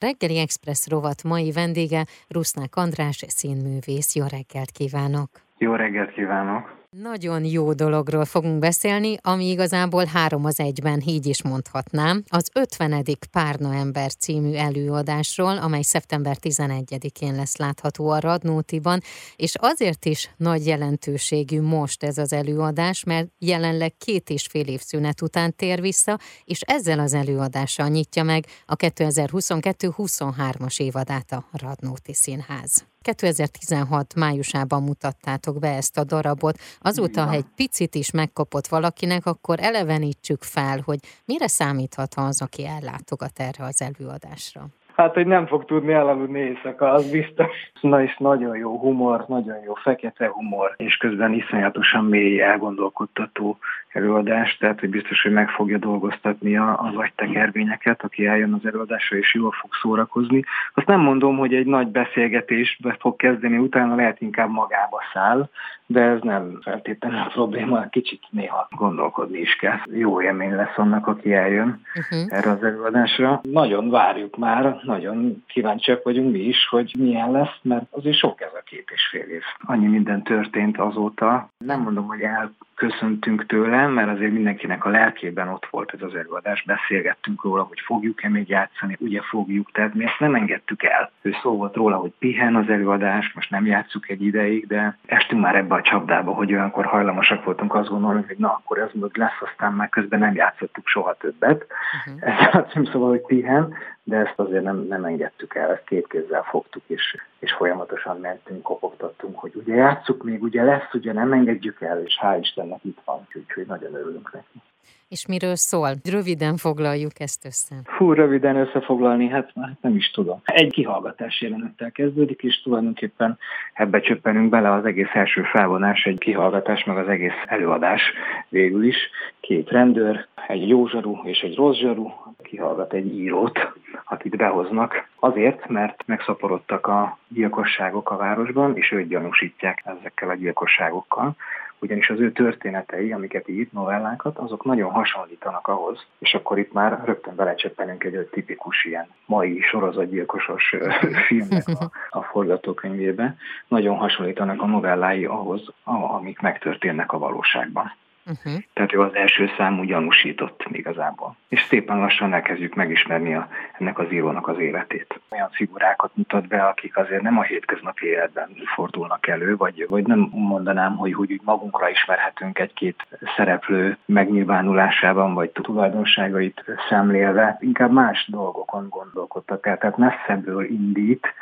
Reggeli 0.00 0.38
Express 0.38 0.88
rovat 0.88 1.22
mai 1.22 1.52
vendége 1.52 2.04
Rusznák 2.28 2.76
András 2.76 3.24
színművész. 3.28 4.14
Jó 4.14 4.24
reggelt 4.26 4.70
kívánok! 4.70 5.28
Jó 5.58 5.74
reggelt 5.74 6.12
kívánok! 6.12 6.79
Nagyon 6.96 7.44
jó 7.44 7.72
dologról 7.72 8.24
fogunk 8.24 8.58
beszélni, 8.58 9.16
ami 9.22 9.48
igazából 9.48 10.04
három 10.04 10.44
az 10.44 10.60
egyben, 10.60 11.02
így 11.06 11.26
is 11.26 11.42
mondhatnám. 11.42 12.22
Az 12.28 12.50
50. 12.52 13.04
Párna 13.30 13.74
ember 13.74 14.14
című 14.14 14.54
előadásról, 14.54 15.58
amely 15.58 15.82
szeptember 15.82 16.36
11-én 16.40 17.34
lesz 17.34 17.56
látható 17.56 18.08
a 18.08 18.20
Radnótiban, 18.20 19.00
és 19.36 19.54
azért 19.58 20.04
is 20.04 20.30
nagy 20.36 20.66
jelentőségű 20.66 21.60
most 21.60 22.02
ez 22.02 22.18
az 22.18 22.32
előadás, 22.32 23.04
mert 23.04 23.28
jelenleg 23.38 23.96
két 23.96 24.30
és 24.30 24.46
fél 24.46 24.66
év 24.66 24.80
szünet 24.80 25.22
után 25.22 25.56
tér 25.56 25.80
vissza, 25.80 26.18
és 26.44 26.60
ezzel 26.60 26.98
az 26.98 27.14
előadással 27.14 27.88
nyitja 27.88 28.22
meg 28.22 28.46
a 28.66 28.76
2022-23-as 28.76 30.80
évadát 30.80 31.32
a 31.32 31.44
Radnóti 31.52 32.14
Színház. 32.14 32.84
2016 33.02 34.14
májusában 34.14 34.82
mutattátok 34.82 35.58
be 35.58 35.68
ezt 35.68 35.98
a 35.98 36.04
darabot. 36.04 36.58
Azóta, 36.80 37.24
ha 37.24 37.32
egy 37.32 37.46
picit 37.56 37.94
is 37.94 38.10
megkapott 38.10 38.66
valakinek, 38.66 39.26
akkor 39.26 39.60
elevenítsük 39.60 40.42
fel, 40.42 40.80
hogy 40.84 40.98
mire 41.24 41.48
számíthat 41.48 42.14
az, 42.14 42.42
aki 42.42 42.66
ellátogat 42.66 43.40
erre 43.40 43.64
az 43.64 43.82
előadásra. 43.82 44.68
Hát, 45.00 45.14
hogy 45.14 45.26
nem 45.26 45.46
fog 45.46 45.64
tudni 45.64 45.92
elaludni 45.92 46.38
éjszaka, 46.38 46.90
az 46.90 47.10
biztos. 47.10 47.46
Na 47.80 48.02
és 48.02 48.16
nagyon 48.18 48.56
jó 48.56 48.78
humor, 48.78 49.24
nagyon 49.28 49.56
jó 49.64 49.74
fekete 49.74 50.28
humor, 50.28 50.74
és 50.76 50.96
közben 50.96 51.32
iszonyatosan 51.32 52.04
mély, 52.04 52.40
elgondolkodtató 52.40 53.58
előadás, 53.88 54.56
tehát 54.56 54.80
hogy 54.80 54.90
biztos, 54.90 55.22
hogy 55.22 55.32
meg 55.32 55.48
fogja 55.48 55.78
dolgoztatni 55.78 56.56
az 56.56 56.94
agytekervényeket, 56.94 58.02
aki 58.02 58.26
eljön 58.26 58.52
az 58.52 58.66
előadásra, 58.66 59.16
és 59.16 59.34
jól 59.34 59.50
fog 59.60 59.70
szórakozni. 59.82 60.44
Azt 60.74 60.86
nem 60.86 61.00
mondom, 61.00 61.36
hogy 61.36 61.54
egy 61.54 61.66
nagy 61.66 61.88
beszélgetésbe 61.88 62.96
fog 62.98 63.16
kezdeni, 63.16 63.56
utána 63.56 63.94
lehet 63.94 64.20
inkább 64.20 64.50
magába 64.50 65.00
száll, 65.12 65.48
de 65.90 66.00
ez 66.00 66.20
nem 66.22 66.58
feltétlenül 66.62 67.18
a 67.18 67.30
probléma, 67.32 67.88
kicsit 67.88 68.22
néha 68.30 68.68
gondolkodni 68.70 69.38
is 69.38 69.56
kell. 69.56 69.78
Jó 69.92 70.22
élmény 70.22 70.54
lesz 70.54 70.76
annak, 70.78 71.06
aki 71.06 71.34
eljön 71.34 71.80
uh-huh. 71.94 72.38
erre 72.38 72.50
az 72.50 72.62
előadásra. 72.62 73.40
Nagyon 73.42 73.90
várjuk 73.90 74.36
már, 74.36 74.80
nagyon 74.82 75.44
kíváncsiak 75.46 76.02
vagyunk 76.02 76.32
mi 76.32 76.38
is, 76.38 76.66
hogy 76.68 76.94
milyen 76.98 77.30
lesz, 77.30 77.58
mert 77.62 77.84
azért 77.90 78.16
sok 78.16 78.40
ez 78.40 78.52
a 78.54 78.62
két 78.64 78.90
és 78.94 79.08
fél 79.10 79.28
év. 79.28 79.42
Annyi 79.60 79.86
minden 79.86 80.22
történt 80.22 80.78
azóta. 80.78 81.50
Nem 81.58 81.80
mondom, 81.80 82.06
hogy 82.06 82.20
elköszöntünk 82.20 83.46
tőle, 83.46 83.86
mert 83.86 84.10
azért 84.10 84.32
mindenkinek 84.32 84.84
a 84.84 84.90
lelkében 84.90 85.48
ott 85.48 85.66
volt 85.70 85.92
ez 85.92 86.02
az 86.02 86.14
előadás. 86.14 86.62
Beszélgettünk 86.66 87.42
róla, 87.42 87.62
hogy 87.62 87.80
fogjuk-e 87.84 88.28
még 88.28 88.48
játszani, 88.48 88.96
ugye 89.00 89.20
fogjuk, 89.20 89.70
tehát 89.72 89.94
mi 89.94 90.04
ezt 90.04 90.18
nem 90.18 90.34
engedtük 90.34 90.82
el. 90.82 91.10
Ő 91.22 91.34
szó 91.42 91.56
volt 91.56 91.74
róla, 91.74 91.96
hogy 91.96 92.12
pihen 92.18 92.56
az 92.56 92.68
előadás, 92.68 93.32
most 93.34 93.50
nem 93.50 93.66
játszuk 93.66 94.08
egy 94.08 94.22
ideig, 94.22 94.66
de 94.66 94.98
estünk 95.06 95.42
már 95.42 95.54
ebbe 95.54 95.74
a 95.74 95.79
csapdába, 95.80 96.32
hogy 96.32 96.52
olyankor 96.52 96.84
hajlamosak 96.84 97.44
voltunk 97.44 97.74
azt 97.74 97.88
gondolni, 97.88 98.24
hogy 98.26 98.38
na, 98.38 98.48
akkor 98.48 98.78
ez 98.78 98.90
még 98.92 99.16
lesz, 99.16 99.40
aztán 99.40 99.72
már 99.72 99.88
közben 99.88 100.18
nem 100.18 100.34
játszottuk 100.34 100.86
soha 100.86 101.14
többet. 101.14 101.66
Uh-huh. 102.06 102.38
Ez 102.38 102.54
a 102.60 102.64
címszava, 102.64 103.08
hogy 103.08 103.20
pihen, 103.20 103.74
de 104.02 104.16
ezt 104.16 104.38
azért 104.38 104.62
nem, 104.62 104.86
nem 104.88 105.04
engedtük 105.04 105.54
el, 105.54 105.70
ezt 105.70 105.84
két 105.84 106.06
kézzel 106.06 106.42
fogtuk, 106.42 106.82
és, 106.86 107.16
és 107.38 107.52
folyamatosan 107.52 108.20
mentünk, 108.20 108.62
kopogtattunk, 108.62 109.38
hogy 109.38 109.52
ugye 109.54 109.74
játsszuk 109.74 110.24
még, 110.24 110.42
ugye 110.42 110.62
lesz, 110.62 110.92
ugye 110.92 111.12
nem 111.12 111.32
engedjük 111.32 111.80
el, 111.80 112.02
és 112.02 112.18
hál' 112.22 112.38
Istennek 112.40 112.84
itt 112.84 112.98
van, 113.04 113.26
úgyhogy 113.34 113.66
nagyon 113.66 113.94
örülünk 113.94 114.32
neki. 114.32 114.62
És 115.10 115.26
miről 115.26 115.56
szól? 115.56 115.90
Röviden 116.10 116.56
foglaljuk 116.56 117.20
ezt 117.20 117.44
össze. 117.44 117.74
Fú, 117.84 118.12
röviden 118.12 118.56
összefoglalni, 118.56 119.28
hát 119.28 119.50
már 119.54 119.76
nem 119.80 119.96
is 119.96 120.10
tudom. 120.10 120.40
Egy 120.44 120.72
kihallgatás 120.72 121.40
jelenettel 121.40 121.90
kezdődik, 121.90 122.42
és 122.42 122.62
tulajdonképpen 122.62 123.38
ebbe 123.72 124.00
csöppenünk 124.00 124.48
bele 124.48 124.72
az 124.72 124.84
egész 124.84 125.10
első 125.12 125.42
felvonás, 125.42 126.04
egy 126.04 126.18
kihallgatás, 126.18 126.84
meg 126.84 126.96
az 126.96 127.08
egész 127.08 127.40
előadás 127.46 128.00
végül 128.48 128.84
is. 128.84 128.96
Két 129.40 129.70
rendőr, 129.70 130.26
egy 130.46 130.68
jó 130.68 130.86
zsaru 130.86 131.20
és 131.24 131.40
egy 131.40 131.54
rossz 131.54 131.78
zsaru 131.78 132.10
kihallgat 132.42 132.92
egy 132.92 133.14
írót, 133.18 133.72
akit 134.04 134.36
behoznak, 134.36 135.08
azért, 135.20 135.68
mert 135.68 136.02
megszaporodtak 136.06 136.86
a 136.86 137.18
gyilkosságok 137.28 138.10
a 138.10 138.16
városban, 138.16 138.76
és 138.76 138.92
őt 138.92 139.08
gyanúsítják 139.08 139.82
ezekkel 139.84 140.28
a 140.28 140.34
gyilkosságokkal 140.34 141.36
ugyanis 141.80 142.10
az 142.10 142.20
ő 142.20 142.32
történetei, 142.32 143.12
amiket 143.12 143.48
ír, 143.48 143.68
novellákat, 143.72 144.38
azok 144.38 144.64
nagyon 144.64 144.90
hasonlítanak 144.90 145.68
ahhoz, 145.68 146.06
és 146.18 146.34
akkor 146.34 146.58
itt 146.58 146.72
már 146.72 147.02
rögtön 147.04 147.34
belecseppenünk 147.34 148.04
egy 148.04 148.28
tipikus 148.30 148.84
ilyen 148.84 149.06
mai 149.26 149.60
sorozatgyilkosos 149.60 150.74
filmnek 151.26 151.68
a, 151.68 151.90
a 152.10 152.22
forgatókönyvébe. 152.22 153.36
Nagyon 153.68 153.96
hasonlítanak 153.96 154.62
a 154.62 154.66
novellái 154.66 155.24
ahhoz, 155.24 155.72
amik 155.84 156.40
megtörténnek 156.40 157.12
a 157.12 157.18
valóságban. 157.18 157.92
Uh-huh. 158.26 158.62
Tehát 158.72 158.92
ő 158.92 159.00
az 159.00 159.14
első 159.14 159.50
számú 159.56 159.82
gyanúsított 159.82 160.64
igazából. 160.72 161.36
És 161.48 161.60
szépen 161.68 161.98
lassan 161.98 162.32
elkezdjük 162.32 162.74
megismerni 162.74 163.34
a, 163.34 163.48
ennek 163.78 163.98
az 163.98 164.12
írónak 164.12 164.48
az 164.48 164.58
életét. 164.58 165.20
Olyan 165.30 165.48
figurákat 165.50 166.10
mutat 166.14 166.46
be, 166.46 166.64
akik 166.64 166.96
azért 166.96 167.22
nem 167.22 167.38
a 167.38 167.42
hétköznapi 167.42 168.06
életben 168.06 168.48
fordulnak 168.74 169.26
elő, 169.26 169.56
vagy, 169.56 169.86
vagy 169.88 170.06
nem 170.06 170.28
mondanám, 170.32 170.96
hogy, 170.96 171.14
hogy 171.14 171.40
magunkra 171.44 171.88
ismerhetünk 171.88 172.58
egy-két 172.58 173.06
szereplő 173.36 173.96
megnyilvánulásában, 174.04 175.34
vagy 175.34 175.50
tulajdonságait 175.50 176.64
szemlélve. 176.88 177.56
Inkább 177.60 177.92
más 177.92 178.26
dolgokon 178.30 178.86
gondolkodtak 178.88 179.66
el, 179.66 179.78
tehát 179.78 179.96
messzebből 179.96 180.64
indít, 180.64 181.34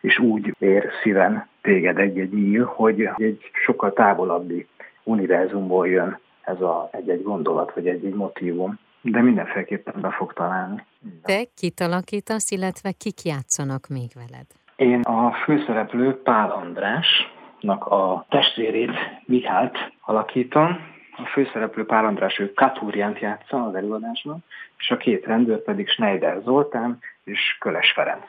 és 0.00 0.18
úgy 0.18 0.54
ér 0.58 0.90
szíven 1.02 1.46
téged 1.60 1.98
egy-egy 1.98 2.32
nyíl, 2.32 2.64
hogy 2.64 3.10
egy 3.16 3.50
sokkal 3.64 3.92
távolabbi 3.92 4.66
univerzumból 5.02 5.88
jön 5.88 6.18
ez 6.46 6.60
a 6.60 6.88
egy-egy 6.92 7.22
gondolat, 7.22 7.74
vagy 7.74 7.88
egy-egy 7.88 8.14
motívum, 8.14 8.78
de 9.00 9.22
mindenféleképpen 9.22 10.00
be 10.00 10.10
fog 10.10 10.32
találni. 10.32 10.84
Te 11.22 11.44
kit 11.56 11.80
alakítasz, 11.80 12.50
illetve 12.50 12.92
kik 12.92 13.22
játszanak 13.22 13.86
még 13.88 14.10
veled? 14.14 14.46
Én 14.76 15.00
a 15.00 15.32
főszereplő 15.32 16.22
Pál 16.22 16.50
Andrásnak 16.50 17.86
a 17.86 18.26
testvérét, 18.28 18.90
Mihált 19.24 19.76
alakítom. 20.00 20.94
A 21.16 21.26
főszereplő 21.26 21.84
Pál 21.86 22.04
András, 22.04 22.38
ő 22.38 22.52
Katúriánt 22.52 23.18
játsza 23.18 23.64
az 23.64 23.74
előadásban, 23.74 24.44
és 24.78 24.90
a 24.90 24.96
két 24.96 25.26
rendőr 25.26 25.62
pedig 25.62 25.88
Schneider 25.88 26.40
Zoltán 26.44 26.98
és 27.24 27.56
Köles 27.60 27.92
Ferenc. 27.92 28.24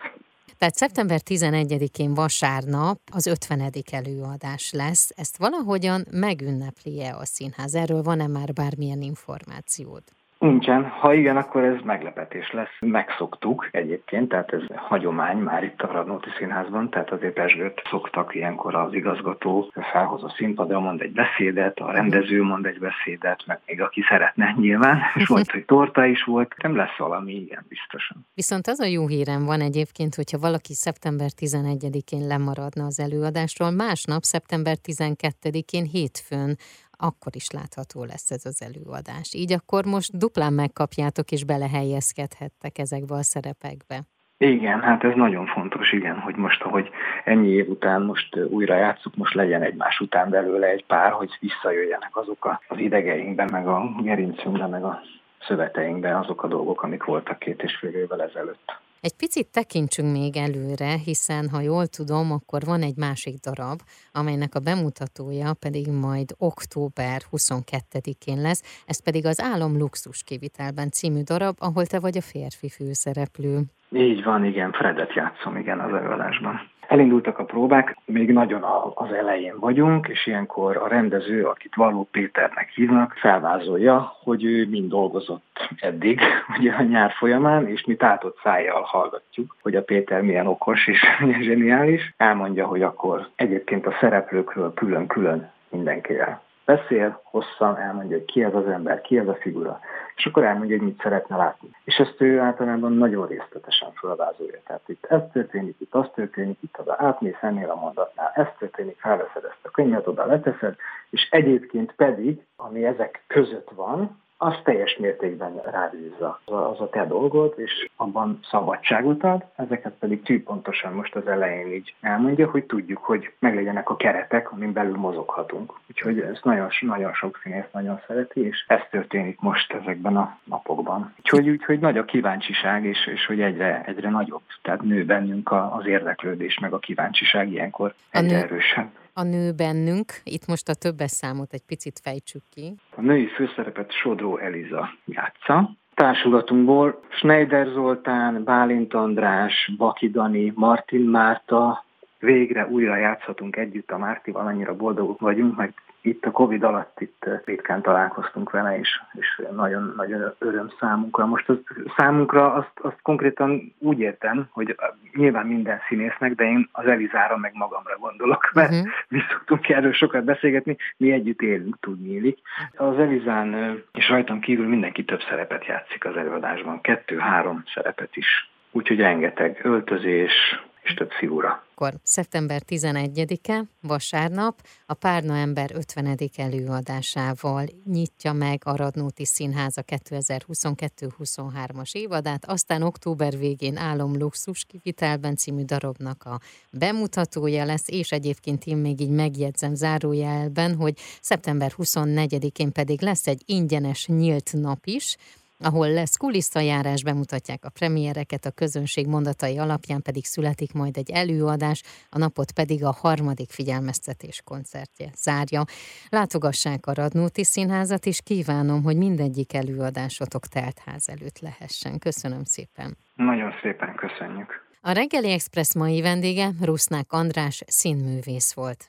Tehát 0.58 0.75
szeptember 0.75 1.22
11-én 1.25 2.13
vasárnap 2.13 3.00
az 3.12 3.25
50. 3.25 3.72
előadás 3.91 4.72
lesz. 4.72 5.09
Ezt 5.16 5.38
valahogyan 5.38 6.06
megünnepli-e 6.12 7.16
a 7.16 7.25
színház? 7.25 7.75
Erről 7.75 8.02
van-e 8.02 8.28
már 8.28 8.53
bármilyen 8.53 9.02
információd? 9.02 10.03
Nincsen. 10.40 10.88
Ha 10.88 11.14
igen, 11.14 11.38
akkor 11.38 11.64
ez 11.64 11.81
meglepetés 11.84 12.52
lesz. 12.52 12.75
Megszoktuk 12.80 13.70
egyébként, 13.72 14.30
tehát 14.30 14.53
ez 14.53 14.62
hagyomány 14.75 15.38
már 15.38 15.64
itt 15.64 15.81
a 15.81 15.92
Radnóti 15.92 16.30
Színházban, 16.38 16.90
tehát 16.90 17.12
azért 17.12 17.34
Pesgőt 17.34 17.81
szoktak 17.90 18.36
ilyenkor 18.36 18.75
az 18.75 18.94
igazgató 18.94 19.72
felhoz 19.92 20.24
a 20.24 20.34
színpadra, 20.38 20.80
mond 20.80 21.02
egy 21.02 21.12
beszédet, 21.12 21.78
a 21.78 21.92
rendező 21.92 22.44
mond 22.44 22.66
egy 22.66 22.80
beszédet, 22.80 23.44
meg 23.46 23.59
még 23.66 23.81
aki 23.81 24.02
szeretne 24.09 24.56
nyilván, 24.58 25.00
és 25.16 25.28
volt, 25.34 25.52
hogy 25.52 25.66
torta 25.66 26.06
is 26.06 26.24
volt, 26.24 26.56
nem 26.64 26.75
lesz 26.75 26.98
valami 26.98 27.34
ilyen 27.34 27.66
biztosan. 27.68 28.25
Viszont 28.34 28.68
az 28.68 28.80
a 28.80 28.86
jó 28.86 29.08
hírem 29.08 29.46
van 29.46 29.62
egyébként, 29.62 30.16
hogyha 30.16 30.38
valaki 30.38 30.74
szeptember 30.74 31.30
11-én 31.42 32.28
lemaradna 32.28 32.86
az 32.86 33.00
előadásról, 33.00 33.72
másnap 33.72 34.24
szeptember 34.24 34.75
12-én 34.84 35.84
hétfőn 35.84 36.58
akkor 36.97 37.31
is 37.35 37.50
látható 37.50 38.03
lesz 38.03 38.31
ez 38.31 38.46
az 38.46 38.62
előadás. 38.62 39.34
Így 39.34 39.53
akkor 39.53 39.85
most 39.85 40.18
duplán 40.18 40.53
megkapjátok 40.53 41.31
és 41.31 41.44
belehelyezkedhettek 41.46 42.78
ezekbe 42.78 43.16
a 43.16 43.24
szerepekbe. 43.24 43.97
Igen, 44.40 44.81
hát 44.81 45.03
ez 45.03 45.16
nagyon 45.16 45.46
fontos, 45.46 45.92
igen, 45.92 46.19
hogy 46.19 46.36
most, 46.36 46.62
ahogy 46.62 46.89
ennyi 47.24 47.48
év 47.48 47.69
után 47.69 48.01
most 48.01 48.36
újra 48.50 48.75
játszuk, 48.75 49.16
most 49.16 49.33
legyen 49.33 49.62
egymás 49.62 50.00
után 50.00 50.30
belőle 50.30 50.68
egy 50.68 50.86
pár, 50.86 51.12
hogy 51.12 51.38
visszajöjjenek 51.39 52.18
azok 52.18 52.60
az 52.68 52.77
idegeinkben, 52.77 53.50
meg 53.51 53.68
a 53.68 53.92
gerincünkben, 54.01 54.69
meg 54.69 54.83
a 54.83 55.01
szöveteinkben 55.39 56.16
azok 56.16 56.44
a 56.44 56.48
dolgok, 56.48 56.83
amik 56.83 57.04
voltak 57.04 57.39
két 57.39 57.63
és 57.63 57.75
fél 57.75 57.95
évvel 57.95 58.22
ezelőtt. 58.22 58.87
Egy 59.07 59.13
picit 59.13 59.48
tekintsünk 59.48 60.12
még 60.12 60.38
előre, 60.38 60.98
hiszen 60.98 61.50
ha 61.50 61.62
jól 61.62 61.88
tudom, 61.88 62.31
akkor 62.31 62.63
van 62.63 62.81
egy 62.81 62.95
másik 62.95 63.39
darab, 63.39 63.81
amelynek 64.12 64.56
a 64.56 64.59
bemutatója 64.59 65.54
pedig 65.54 65.88
majd 65.88 66.36
október 66.38 67.21
22-én 67.31 68.42
lesz, 68.42 68.62
ez 68.86 69.00
pedig 69.00 69.25
az 69.25 69.42
Álom 69.42 69.77
Luxus 69.77 70.24
kivitelben 70.24 70.92
című 70.92 71.21
darab, 71.21 71.56
ahol 71.59 71.86
te 71.86 72.00
vagy 72.00 72.18
a 72.18 72.21
férfi 72.21 72.69
főszereplő. 72.69 73.63
Így 73.92 74.24
van, 74.24 74.45
igen, 74.45 74.72
Fredet 74.72 75.13
játszom, 75.13 75.56
igen, 75.56 75.80
az 75.80 75.94
előadásban. 75.94 76.62
Elindultak 76.88 77.39
a 77.39 77.45
próbák, 77.45 77.98
még 78.06 78.31
nagyon 78.31 78.63
az 78.94 79.12
elején 79.12 79.60
vagyunk, 79.60 80.07
és 80.07 80.28
ilyenkor 80.28 80.78
a 80.78 80.88
rendező, 80.88 81.45
akit 81.45 81.75
Való 81.75 82.07
Péternek 82.12 82.69
hívnak, 82.69 83.13
felvázolja, 83.13 84.16
hogy 84.24 84.44
ő 84.44 84.68
mind 84.69 84.89
dolgozott 84.89 85.69
eddig, 85.80 86.22
ugye 86.60 86.74
a 86.74 86.81
nyár 86.81 87.12
folyamán, 87.12 87.68
és 87.68 87.86
mi 87.86 87.95
tátott 87.95 88.39
szájjal 88.44 88.81
hallgatjuk, 88.81 89.56
hogy 89.62 89.75
a 89.75 89.84
Péter 89.84 90.22
milyen 90.22 90.48
okos 90.48 90.88
és 90.88 91.01
milyen 91.19 91.42
zseniális. 91.42 92.13
Elmondja, 92.18 92.66
hogy 92.66 92.81
akkor 92.81 93.28
egyébként 93.36 93.86
a 93.86 93.98
szereplőkről 94.00 94.74
külön-külön 94.74 95.51
mindenkivel 95.69 96.45
beszél, 96.68 97.22
hosszan 97.24 97.78
elmondja, 97.78 98.18
hogy 98.18 98.25
ki 98.25 98.44
ez 98.44 98.54
az 98.54 98.68
ember, 98.68 99.02
ki 99.02 99.18
ez 99.18 99.28
a 99.28 99.36
figura, 99.36 99.80
és 100.16 100.25
akkor 100.25 100.44
elmondja, 100.44 100.78
hogy 100.78 100.86
mit 100.86 101.02
szeretne 101.02 101.36
látni. 101.36 101.69
És 101.84 101.96
ezt 101.96 102.22
ő 102.22 102.40
általában 102.40 102.94
nagyon 102.94 103.28
részletesen 103.28 103.92
felvázolja. 103.94 104.60
Tehát 104.66 104.81
itt 104.86 105.06
ez 105.06 105.22
történik, 105.31 105.75
itt 105.80 105.94
az 105.94 106.08
történik, 106.16 106.58
itt 106.62 106.78
az 106.78 106.86
átmész 106.98 107.42
ennél 107.42 107.69
a 107.69 107.75
mondatnál, 107.75 108.31
ez 108.36 108.48
történik, 108.58 108.98
felveszed 109.00 109.44
ezt 109.44 109.60
a 109.66 109.69
könyvet, 109.69 110.08
oda 110.08 110.25
leteszed, 110.25 110.75
és 111.10 111.28
egyébként 111.31 111.94
pedig, 111.96 112.46
ami 112.56 112.86
ezek 112.86 113.24
között 113.28 113.70
van, 113.75 114.22
az 114.38 114.54
teljes 114.63 114.98
mértékben 114.98 115.62
rábízza. 115.72 116.39
Az 116.45 116.54
a, 116.54 116.69
az 116.69 116.80
a 116.80 116.89
te 116.89 117.06
dolgod, 117.06 117.54
és 117.57 117.89
abban 117.95 118.39
szabadságot 118.50 119.24
ad, 119.24 119.45
ezeket 119.56 119.94
pedig 120.00 120.24
tűpontosan 120.24 120.94
most 120.94 121.16
az 121.16 121.28
elején 121.28 121.74
így 121.74 121.95
elmondja, 122.01 122.50
hogy 122.50 122.63
tudjuk, 122.63 123.04
hogy 123.04 123.31
meglegyenek 123.39 123.89
a 123.89 123.95
keretek, 123.95 124.51
amin 124.51 124.74
belül 124.74 124.95
mozoghatunk. 124.95 125.74
Úgyhogy 125.89 126.19
ezt 126.19 126.44
nagyon, 126.44 126.69
nagyon 126.80 127.13
sok 127.13 127.39
színész 127.44 127.72
nagyon 127.72 128.00
szereti, 128.07 128.45
és 128.45 128.66
ez 128.68 128.81
történik 128.89 129.39
most 129.39 129.74
ezekben 129.74 130.18
a 130.18 130.38
napokban. 130.44 131.13
Úgyhogy, 131.18 131.50
úgyhogy 131.50 131.80
nagy 131.80 131.98
a 131.98 132.06
kíváncsiság, 132.06 132.86
és, 132.86 133.07
és 133.07 133.25
hogy 133.25 133.42
egyre, 133.42 133.84
egyre 133.86 134.10
nagyobb, 134.10 134.42
tehát 134.62 134.81
nő 134.81 135.06
bennünk 135.06 135.51
az 135.51 135.86
érdeklődés, 135.86 136.60
meg 136.60 136.74
a 136.74 136.80
kíváncsiság 136.80 137.51
ilyenkor 137.51 137.94
egyre 138.12 138.38
erősebb 138.38 138.89
a 139.18 139.24
nő 139.24 139.52
bennünk. 139.52 140.10
Itt 140.24 140.48
most 140.48 140.69
a 140.69 140.74
többes 140.74 141.12
számot 141.12 141.54
egy 141.54 141.66
picit 141.68 142.00
fejtsük 142.04 142.42
ki. 142.50 142.74
A 142.96 143.02
női 143.02 143.28
főszerepet 143.28 143.92
Sodró 143.92 144.38
Eliza 144.38 144.90
játsza. 145.06 145.69
Társulatunkból 145.94 147.00
Schneider 147.10 147.68
Zoltán, 147.68 148.44
Bálint 148.44 148.94
András, 148.94 149.72
Baki 149.78 150.10
Dani, 150.10 150.54
Martin 150.56 151.02
Márta, 151.02 151.86
végre 152.19 152.68
újra 152.68 152.96
játszhatunk 152.96 153.56
együtt 153.56 153.92
a 153.92 153.98
Mártival, 153.98 154.46
annyira 154.46 154.75
boldogok 154.75 155.20
vagyunk, 155.20 155.56
mert 155.56 155.74
itt 156.02 156.26
a 156.26 156.32
Covid 156.32 156.64
alatt 156.64 157.02
itt 157.02 157.24
eh, 157.26 157.40
ritkán 157.46 157.82
találkoztunk 157.82 158.52
vele, 158.52 158.80
és, 158.80 159.02
és 159.14 159.42
nagyon, 159.56 159.94
nagyon 159.98 160.34
öröm 160.38 160.72
számunkra. 160.80 161.26
Most 161.26 161.50
az, 161.50 161.58
számunkra 161.96 162.54
azt, 162.54 162.72
azt 162.76 163.02
konkrétan 163.02 163.74
úgy 163.80 164.00
értem, 164.00 164.48
hogy 164.52 164.76
nyilván 165.14 165.46
minden 165.48 165.80
színésznek, 165.88 166.36
de 166.36 166.44
én 166.44 166.70
az 166.72 166.86
Elizára 166.86 167.38
meg 167.38 167.52
magamra 167.54 167.98
gondolok, 167.98 168.52
mert 168.54 168.72
uh-huh. 168.72 168.88
mi 169.08 169.20
szoktunk 169.32 169.70
erről 169.70 169.94
sokat 169.94 170.24
beszélgetni, 170.24 170.78
mi 170.98 171.12
együtt 171.12 171.42
élünk, 171.42 171.78
tudni 171.80 172.36
Az 172.76 173.00
Elizán 173.00 173.54
eh, 173.54 173.74
és 173.94 174.10
rajtam 174.10 174.40
kívül 174.40 174.68
mindenki 174.68 175.04
több 175.04 175.22
szerepet 175.30 175.66
játszik 175.66 176.06
az 176.06 176.18
előadásban, 176.18 176.82
kettő-három 176.82 177.64
szerepet 177.74 178.16
is. 178.16 178.50
Úgyhogy 178.72 179.00
rengeteg 179.00 179.60
öltözés, 179.64 180.62
és 180.88 180.94
több 180.94 181.12
figura. 181.12 181.66
Akkor 181.75 181.94
szeptember 182.04 182.62
11-e, 182.68 183.63
vasárnap, 183.81 184.62
a 184.86 184.94
Párna 184.94 185.38
Ember 185.38 185.72
50. 185.74 186.18
előadásával 186.36 187.66
nyitja 187.86 188.34
meg 188.34 188.62
a 188.66 188.75
Radnóti 188.75 189.25
Színháza 189.25 189.84
2022-23-as 189.88 191.92
évadát, 191.92 192.45
aztán 192.45 192.81
október 192.81 193.38
végén 193.38 193.78
Álom 193.78 194.18
Luxus 194.18 194.66
kivitelben 194.66 195.36
című 195.36 195.63
darabnak 195.63 196.24
a 196.24 196.39
bemutatója 196.72 197.66
lesz, 197.66 197.88
és 197.88 198.12
egyébként 198.12 198.66
én 198.66 198.78
még 198.78 199.00
így 199.00 199.10
megjegyzem 199.10 199.75
zárójelben, 199.75 200.75
hogy 200.75 200.98
szeptember 201.22 201.72
24-én 201.78 202.72
pedig 202.72 203.01
lesz 203.01 203.28
egy 203.28 203.42
ingyenes 203.45 204.07
nyílt 204.07 204.54
nap 204.54 204.86
is, 204.86 205.18
ahol 205.59 205.89
lesz 205.89 206.15
kulisszajárás, 206.15 207.04
bemutatják 207.04 207.65
a 207.65 207.69
premiereket, 207.69 208.45
a 208.45 208.51
közönség 208.51 209.07
mondatai 209.07 209.57
alapján 209.57 210.01
pedig 210.01 210.25
születik 210.25 210.74
majd 210.74 210.98
egy 210.98 211.09
előadás, 211.12 211.83
a 212.09 212.18
napot 212.18 212.51
pedig 212.51 212.83
a 212.83 212.92
harmadik 212.92 213.50
figyelmeztetés 213.50 214.42
koncertje 214.44 215.09
zárja. 215.15 215.63
Látogassák 216.09 216.86
a 216.86 216.94
Radnóti 216.94 217.44
Színházat, 217.44 218.06
és 218.06 218.21
kívánom, 218.24 218.83
hogy 218.83 218.98
mindegyik 218.98 219.54
előadásotok 219.54 220.48
teltház 220.48 221.09
előtt 221.09 221.39
lehessen. 221.39 222.00
Köszönöm 222.00 222.44
szépen. 222.44 222.98
Nagyon 223.15 223.51
szépen 223.62 223.95
köszönjük. 223.95 224.65
A 224.81 224.92
reggeli 224.92 225.31
express 225.31 225.74
mai 225.74 226.01
vendége 226.01 226.50
Rusznák 226.62 227.12
András 227.12 227.63
színművész 227.68 228.53
volt. 228.53 228.86